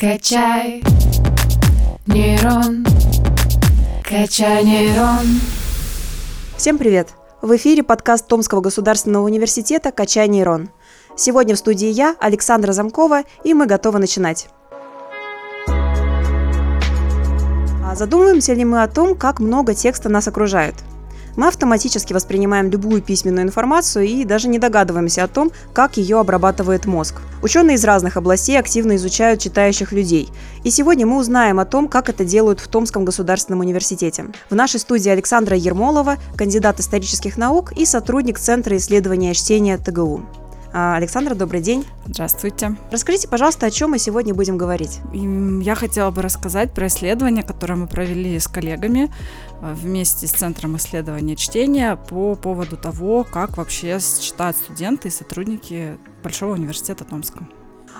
[0.00, 0.82] Качай
[2.06, 2.86] нейрон,
[4.02, 5.26] качай нейрон.
[6.56, 7.08] Всем привет!
[7.42, 10.70] В эфире подкаст Томского государственного университета «Качай нейрон».
[11.18, 14.48] Сегодня в студии я, Александра Замкова, и мы готовы начинать.
[17.84, 20.76] А задумываемся ли мы о том, как много текста нас окружает–
[21.40, 26.84] мы автоматически воспринимаем любую письменную информацию и даже не догадываемся о том, как ее обрабатывает
[26.84, 27.14] мозг.
[27.42, 30.28] Ученые из разных областей активно изучают читающих людей.
[30.64, 34.26] И сегодня мы узнаем о том, как это делают в Томском государственном университете.
[34.50, 40.20] В нашей студии Александра Ермолова, кандидат исторических наук и сотрудник Центра исследования чтения ТГУ.
[40.72, 41.84] А, Александра, добрый день.
[42.06, 42.76] Здравствуйте.
[42.92, 45.00] Расскажите, пожалуйста, о чем мы сегодня будем говорить.
[45.12, 49.12] Я хотела бы рассказать про исследование, которое мы провели с коллегами
[49.62, 55.98] э, вместе с Центром исследования чтения по поводу того, как вообще читают студенты и сотрудники
[56.22, 57.48] Большого университета Томска.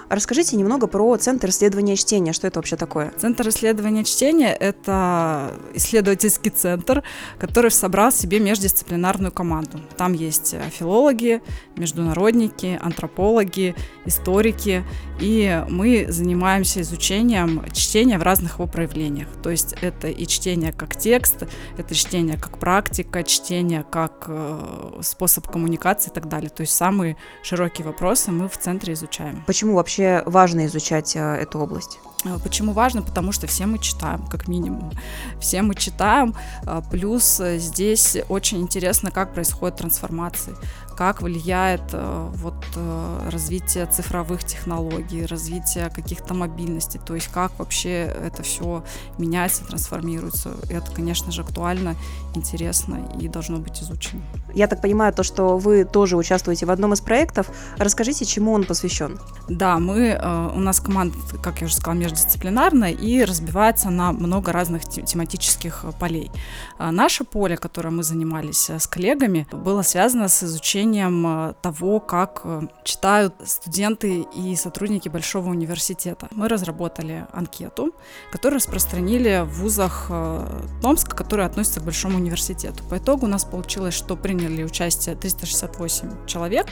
[0.09, 2.33] Расскажите немного про Центр исследования чтения.
[2.33, 3.13] Что это вообще такое?
[3.17, 7.05] Центр исследования чтения— это исследовательский центр,
[7.39, 9.81] который собрал себе междисциплинарную команду.
[9.97, 11.43] Там есть э, филологи,
[11.77, 14.85] международники, антропологи, историки,
[15.21, 19.29] и мы занимаемся изучением чтения в разных его проявлениях.
[19.43, 21.45] То есть это и чтение как текст,
[21.77, 26.51] это чтение как практика, чтение как э, способ коммуникации и так далее.
[26.51, 29.45] То есть самые широкие вопросы мы в центре изучаем.
[29.47, 31.99] Почему вообще важно изучать э, эту область?
[32.25, 33.03] Э, почему важно?
[33.03, 34.93] Потому что все мы читаем, как минимум.
[35.41, 36.35] Все мы читаем.
[36.67, 40.55] Э, плюс здесь очень интересно, как происходят трансформации
[41.01, 48.03] как влияет э, вот э, развитие цифровых технологий, развитие каких-то мобильностей, то есть как вообще
[48.03, 48.85] это все
[49.17, 50.51] меняется, трансформируется.
[50.69, 51.97] Это, конечно же, актуально,
[52.35, 54.21] интересно и должно быть изучено.
[54.55, 57.47] Я так понимаю, то, что вы тоже участвуете в одном из проектов.
[57.79, 59.19] Расскажите, чему он посвящен?
[59.49, 64.53] Да, мы, э, у нас команда, как я уже сказала, междисциплинарная и разбивается на много
[64.53, 66.31] разных тематических полей.
[66.79, 72.43] Наше поле, которое мы занимались с коллегами, было связано с изучением изучением э, того, как
[72.45, 76.29] э, читают студенты и сотрудники Большого университета.
[76.33, 77.95] Мы разработали анкету,
[78.33, 82.83] которую распространили в вузах э, Томска, которые относятся к Большому университету.
[82.89, 86.67] По итогу у нас получилось, что приняли участие 368 человек,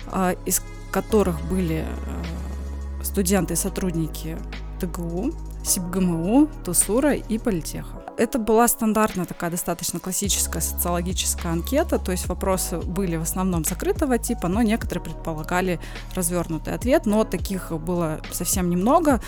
[0.47, 1.87] из которых были
[3.03, 4.37] студенты и сотрудники
[4.81, 5.33] ТГУ,
[5.65, 12.79] СИБГМУ, ТУСУРа и Политеха это была стандартная такая достаточно классическая социологическая анкета, то есть вопросы
[12.79, 15.81] были в основном закрытого типа, но некоторые предполагали
[16.15, 19.21] развернутый ответ, но таких было совсем немного,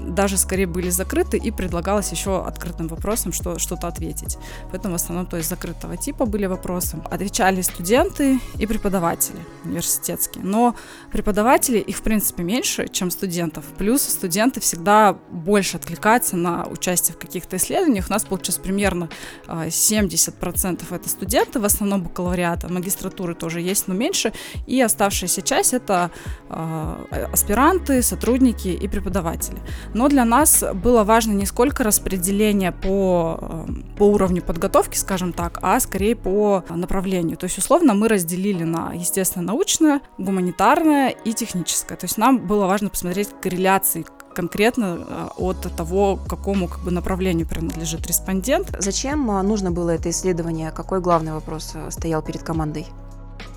[0.00, 4.38] даже скорее были закрыты и предлагалось еще открытым вопросом что, что-то ответить.
[4.70, 6.98] Поэтому в основном то есть закрытого типа были вопросы.
[7.10, 10.74] Отвечали студенты и преподаватели университетские, но
[11.12, 17.18] преподаватели их в принципе меньше, чем студентов, плюс студенты всегда больше откликаются на участие в
[17.18, 18.06] каких-то исследованиях.
[18.08, 19.08] У нас получилось сейчас примерно
[19.46, 24.32] 70% а, это студенты, в основном бакалавриата, магистратуры тоже есть, но меньше,
[24.66, 26.10] и оставшаяся часть это
[26.48, 29.58] а, аспиранты, сотрудники и преподаватели.
[29.94, 33.66] Но для нас было важно не сколько распределение по, а,
[33.96, 37.36] по уровню подготовки, скажем так, а скорее по направлению.
[37.36, 41.96] То есть, условно, мы разделили на естественно-научное, гуманитарное и техническое.
[41.96, 47.46] То есть нам было важно посмотреть корреляции конкретно а, от того, какому как бы, направлению
[47.46, 48.74] принадлежит респондент.
[48.78, 50.70] Зачем а, нужно было это исследование?
[50.70, 52.86] Какой главный вопрос а, стоял перед командой?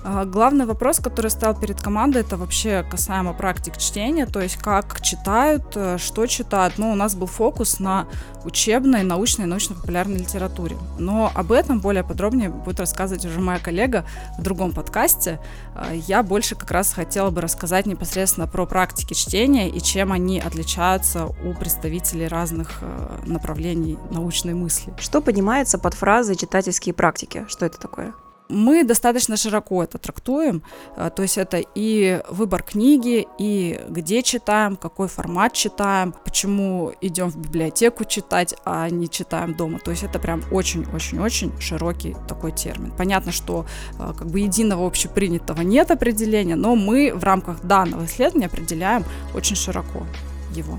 [0.04, 5.00] А, главный вопрос, который стал перед командой, это вообще касаемо практик чтения, то есть как
[5.00, 6.74] читают, э, что читают.
[6.78, 8.06] Ну, у нас был фокус на
[8.44, 10.76] учебной, научной научно-популярной литературе.
[10.98, 14.04] Но об этом более подробнее будет рассказывать уже моя коллега
[14.38, 15.38] в другом подкасте.
[15.74, 20.40] А, я больше как раз хотела бы рассказать непосредственно про практики чтения и чем они
[20.40, 24.92] отличаются у представителей разных э, направлений научной мысли.
[24.98, 27.44] Что понимается под фразой «читательские практики»?
[27.48, 28.14] Что это такое?
[28.52, 30.62] Мы достаточно широко это трактуем.
[30.96, 37.30] Э, то есть это и выбор книги, и где читаем, какой формат читаем, почему идем
[37.30, 39.78] в библиотеку читать, а не читаем дома.
[39.78, 42.92] То есть это прям очень-очень-очень широкий такой термин.
[42.96, 43.66] Понятно, что
[43.98, 49.04] э, как бы единого общепринятого нет определения, но мы в рамках данного исследования определяем
[49.34, 50.06] очень широко
[50.54, 50.78] его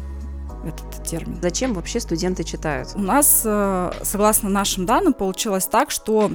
[0.66, 1.40] этот термин.
[1.42, 2.90] Зачем вообще студенты читают?
[2.96, 6.32] У нас, э, согласно нашим данным, получилось так, что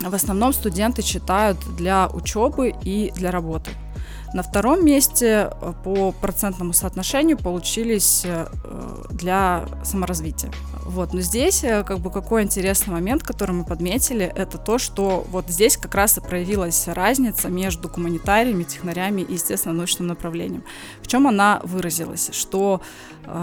[0.00, 3.70] в основном студенты читают для учебы и для работы.
[4.34, 8.46] На втором месте э, по процентному соотношению получились э,
[9.10, 10.50] для саморазвития.
[10.86, 15.48] Вот, но здесь как бы какой интересный момент, который мы подметили, это то, что вот
[15.48, 20.64] здесь как раз и проявилась разница между гуманитариями, технарями и, естественно, научным направлением.
[21.00, 22.30] В чем она выразилась?
[22.32, 22.80] Что,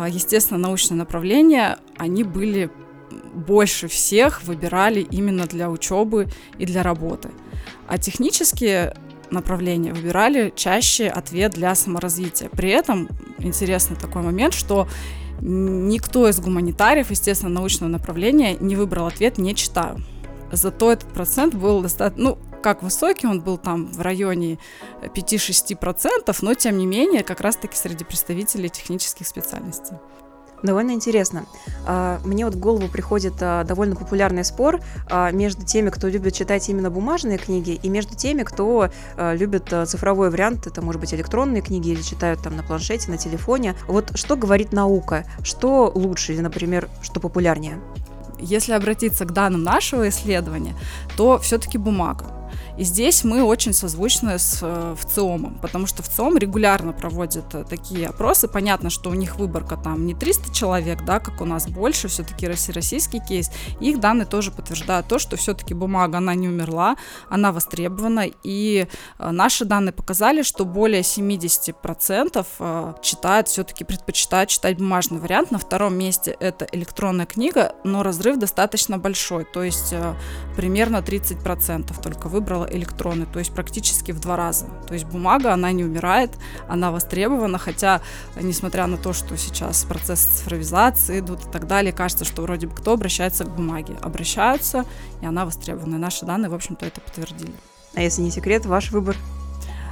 [0.09, 2.69] естественно, научные направления, они были
[3.33, 6.27] больше всех выбирали именно для учебы
[6.57, 7.29] и для работы.
[7.87, 8.95] А технические
[9.31, 12.49] направления выбирали чаще ответ для саморазвития.
[12.49, 13.07] При этом
[13.39, 14.87] интересный такой момент, что
[15.41, 20.03] никто из гуманитариев, естественно, научного направления не выбрал ответ «не читаю».
[20.51, 24.57] Зато этот процент был достаточно, ну, как высокий, он был там в районе
[25.01, 29.97] 5-6%, но тем не менее как раз-таки среди представителей технических специальностей.
[30.63, 31.45] Довольно интересно.
[31.85, 36.33] А, мне вот в голову приходит а, довольно популярный спор а, между теми, кто любит
[36.33, 41.61] читать именно бумажные книги, и между теми, кто любит цифровой вариант, это может быть электронные
[41.61, 43.75] книги или читают там на планшете, на телефоне.
[43.87, 45.25] Вот что говорит наука?
[45.43, 47.79] Что лучше или, например, что популярнее?
[48.39, 50.75] Если обратиться к данным нашего исследования,
[51.17, 52.38] то все-таки бумага.
[52.79, 58.07] И здесь мы очень созвучны с э, ВЦИОМом, потому что ВЦИОМ регулярно проводит э, такие
[58.07, 58.47] опросы.
[58.47, 62.47] Понятно, что у них выборка там не 300 человек, да, как у нас больше, все-таки
[62.47, 63.51] российский кейс.
[63.81, 66.95] Их данные тоже подтверждают то, что все-таки бумага, она не умерла,
[67.29, 68.27] она востребована.
[68.43, 68.87] И
[69.17, 75.51] э, наши данные показали, что более 70% читают, все-таки предпочитают читать бумажный вариант.
[75.51, 79.93] На втором месте это электронная книга, но разрыв достаточно большой, то есть
[80.55, 84.65] примерно 30% только выбрала электроны, то есть практически в два раза.
[84.87, 86.31] То есть бумага, она не умирает,
[86.67, 88.01] она востребована, хотя,
[88.39, 92.75] несмотря на то, что сейчас процесс цифровизации идут и так далее, кажется, что вроде бы
[92.75, 93.95] кто обращается к бумаге.
[94.01, 94.85] Обращаются,
[95.21, 95.95] и она востребована.
[95.95, 97.53] И наши данные, в общем-то, это подтвердили.
[97.95, 99.15] А если не секрет, ваш выбор?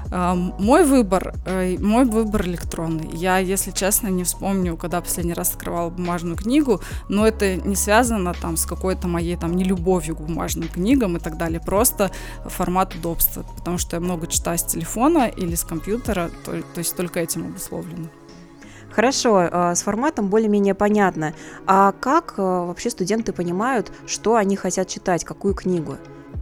[0.10, 3.10] Мой выбор, э, мой выбор электронный.
[3.14, 8.34] Я, если честно, не вспомню, когда последний раз открывала бумажную книгу, но это не связано
[8.34, 12.12] там с какой-то моей там нелюбовью к бумажным книгам и так далее, просто
[12.46, 16.96] формат удобства, потому что я много читаю с телефона или с компьютера, то, то есть
[16.96, 18.08] только этим обусловлено.
[18.92, 21.34] Хорошо, а, с форматом более-менее понятно.
[21.68, 25.98] А как э, вообще студенты понимают, что они хотят читать, какую книгу?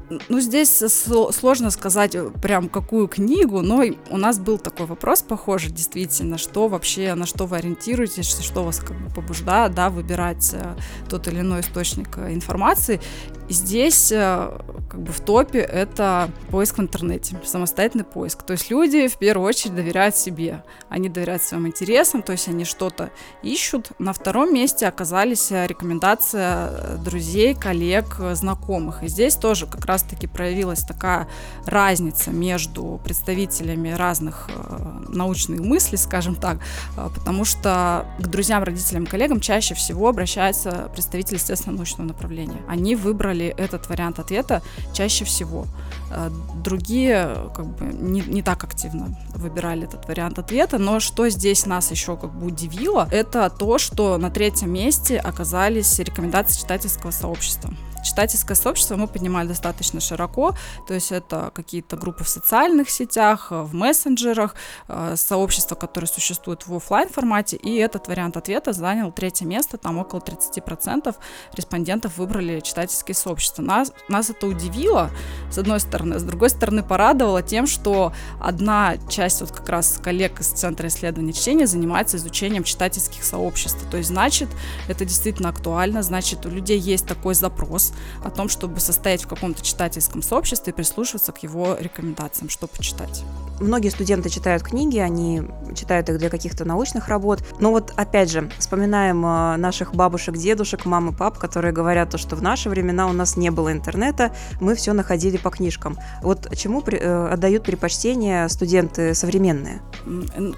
[0.09, 0.83] Ну, здесь
[1.31, 6.67] сложно сказать э, прям какую книгу, но у нас был такой вопрос похожий, действительно, что
[6.67, 10.75] вообще, на что вы ориентируетесь, что вас как бы побуждает, да, выбирать э,
[11.09, 13.01] тот или иной источник э, информации.
[13.47, 18.41] И здесь как бы в топе это поиск в интернете, самостоятельный поиск.
[18.41, 22.65] То есть люди в первую очередь доверяют себе, они доверяют своим интересам, то есть они
[22.65, 23.11] что-то
[23.43, 23.91] ищут.
[23.99, 29.03] На втором месте оказались рекомендации друзей, коллег, знакомых.
[29.03, 31.27] И здесь тоже как раз раз-таки проявилась такая
[31.65, 36.57] разница между представителями разных э, научных мыслей, скажем так,
[36.97, 42.61] э, потому что к друзьям, родителям, коллегам чаще всего обращаются представители, естественно, научного направления.
[42.67, 44.61] Они выбрали этот вариант ответа
[44.93, 45.65] чаще всего.
[46.11, 46.29] Э,
[46.63, 51.91] другие как бы не, не так активно выбирали этот вариант ответа, но что здесь нас
[51.91, 57.73] еще как бы удивило, это то, что на третьем месте оказались рекомендации читательского сообщества.
[58.05, 60.55] Читательское сообщество мы поднимали достаточно широко,
[60.87, 64.53] то есть это какие-то группы в социальных сетях, в мессенджерах,
[64.87, 69.97] э, сообщества, которые существуют в офлайн формате, и этот вариант ответа занял третье место, там
[69.97, 71.15] около 30%
[71.55, 73.63] респондентов выбрали читательские сообщества.
[73.63, 75.09] Нас, нас это удивило,
[75.51, 80.39] с одной стороны, с другой стороны порадовало тем, что одна часть вот как раз коллег
[80.41, 84.49] из Центра исследования чтения занимается изучением читательских сообществ, то есть значит
[84.87, 89.63] это действительно актуально, значит у людей есть такой запрос, о том, чтобы состоять в каком-то
[89.63, 93.23] читательском сообществе и прислушиваться к его рекомендациям, что почитать.
[93.59, 95.43] Многие студенты читают книги, они
[95.75, 97.39] читают их для каких-то научных работ.
[97.59, 102.17] Но вот опять же, вспоминаем э, наших бабушек, дедушек, мам и пап, которые говорят то,
[102.17, 105.97] что в наши времена у нас не было интернета, мы все находили по книжкам.
[106.21, 109.81] Вот чему при, э, отдают предпочтение студенты современные?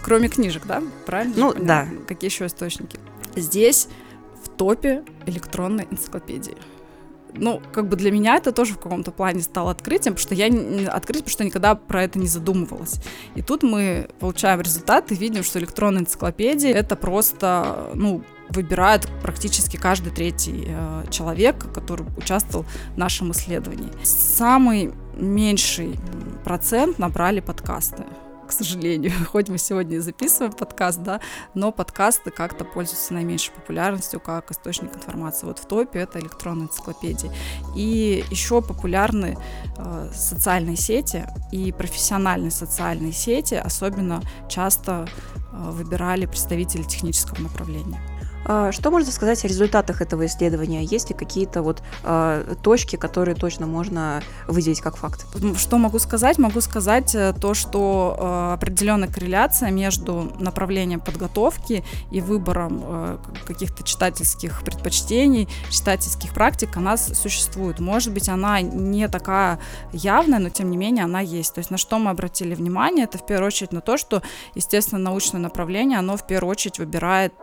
[0.01, 0.81] Кроме книжек, да?
[1.05, 1.35] Правильно?
[1.37, 1.87] Ну, да.
[2.07, 2.99] Какие еще источники?
[3.35, 3.87] Здесь
[4.43, 6.57] в топе электронной энциклопедии
[7.37, 10.47] ну, как бы для меня это тоже в каком-то плане стало открытием, потому что я
[10.91, 12.99] открыть, потому что никогда про это не задумывалась.
[13.35, 20.11] И тут мы получаем результаты, видим, что электронные энциклопедии это просто, ну, выбирает практически каждый
[20.11, 23.91] третий э, человек, который участвовал в нашем исследовании.
[24.03, 25.99] Самый меньший
[26.43, 28.03] процент набрали подкасты.
[28.47, 29.11] К сожалению.
[29.31, 31.19] Хоть мы сегодня и записываем подкаст, да,
[31.53, 35.45] но подкасты как-то пользуются наименьшей популярностью как источник информации.
[35.45, 37.31] Вот в топе это электронные энциклопедии.
[37.75, 39.37] И еще популярны
[39.77, 45.07] э, социальные сети и профессиональные социальные сети, особенно часто
[45.51, 48.16] э, выбирали представители технического направления.
[48.45, 50.83] А, что можно сказать о результатах этого исследования?
[50.83, 55.25] Есть ли какие-то вот э, точки, которые точно можно выделить как факт?
[55.57, 56.37] Что могу сказать?
[56.37, 63.83] Могу сказать э, то, что э, определенная корреляция между направлением подготовки и выбором э, каких-то
[63.83, 67.79] читательских предпочтений, читательских практик, она существует.
[67.79, 69.59] Может быть, она не такая
[69.91, 71.53] явная, но тем не менее она есть.
[71.53, 74.21] То есть на что мы обратили внимание, это в первую очередь на то, что,
[74.55, 77.33] естественно, научное направление, оно в первую очередь выбирает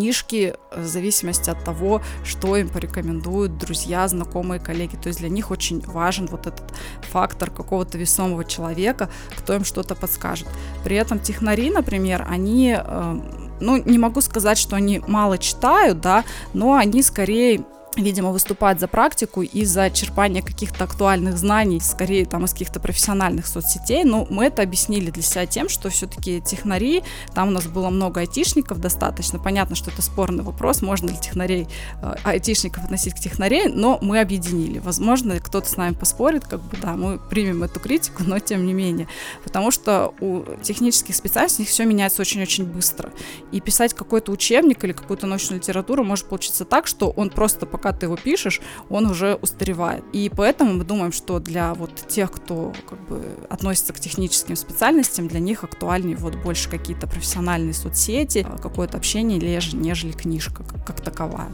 [0.00, 4.96] книжки в зависимости от того, что им порекомендуют друзья, знакомые, коллеги.
[4.96, 9.94] То есть для них очень важен вот этот фактор какого-то весомого человека, кто им что-то
[9.94, 10.48] подскажет.
[10.84, 13.20] При этом технари, например, они, э,
[13.60, 17.60] ну, не могу сказать, что они мало читают, да, но они скорее
[17.96, 23.46] видимо, выступать за практику и за черпание каких-то актуальных знаний, скорее там из каких-то профессиональных
[23.46, 24.04] соцсетей.
[24.04, 27.02] Но мы это объяснили для себя тем, что все-таки технари,
[27.34, 29.38] там у нас было много айтишников достаточно.
[29.38, 31.66] Понятно, что это спорный вопрос, можно ли технарей,
[32.02, 34.78] э, айтишников относить к технарей, но мы объединили.
[34.78, 38.72] Возможно, кто-то с нами поспорит, как бы, да, мы примем эту критику, но тем не
[38.72, 39.08] менее.
[39.42, 43.10] Потому что у технических специальностей все меняется очень-очень быстро.
[43.50, 47.92] И писать какой-то учебник или какую-то научную литературу может получиться так, что он просто пока
[47.92, 48.60] ты его пишешь,
[48.90, 50.04] он уже устаревает.
[50.12, 55.28] И поэтому мы думаем, что для вот тех, кто как бы относится к техническим специальностям,
[55.28, 61.48] для них актуальнее вот больше какие-то профессиональные соцсети, какое-то общение, нежели книжка как, как таковая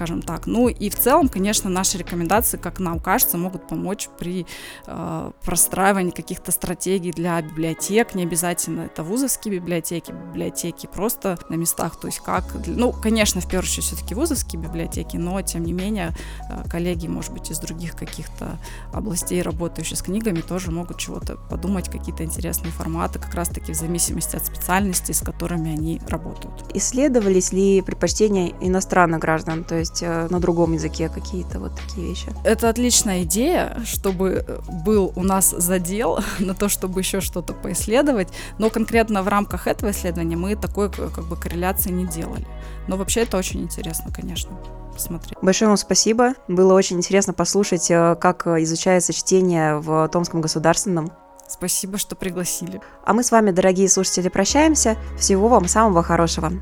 [0.00, 0.46] скажем так.
[0.46, 4.46] Ну и в целом, конечно, наши рекомендации, как нам кажется, могут помочь при
[4.86, 8.14] э, простраивании каких-то стратегий для библиотек.
[8.14, 12.00] Не обязательно это вузовские библиотеки, библиотеки просто на местах.
[12.00, 16.12] То есть как, ну, конечно, в первую очередь все-таки вузовские библиотеки, но тем не менее
[16.48, 18.58] э, коллеги, может быть, из других каких-то
[18.94, 24.34] областей, работающие с книгами, тоже могут чего-то подумать, какие-то интересные форматы, как раз-таки в зависимости
[24.34, 26.64] от специальности, с которыми они работают.
[26.72, 29.64] Исследовались ли предпочтения иностранных граждан?
[29.64, 32.32] То есть есть э, на другом языке какие-то вот такие вещи.
[32.44, 38.28] Это отличная идея, чтобы э, был у нас задел на то, чтобы еще что-то поисследовать,
[38.58, 42.46] но конкретно в рамках этого исследования мы такой как бы корреляции не делали.
[42.88, 44.50] Но вообще это очень интересно, конечно
[44.92, 45.38] посмотреть.
[45.40, 46.34] Большое вам спасибо.
[46.48, 51.12] Было очень интересно послушать, э, как изучается чтение в Томском государственном.
[51.48, 52.80] Спасибо, что пригласили.
[53.04, 54.96] А мы с вами, дорогие слушатели, прощаемся.
[55.18, 56.52] Всего вам самого хорошего.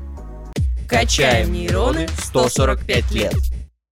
[0.89, 3.48] Качаем нейроны 145 лет.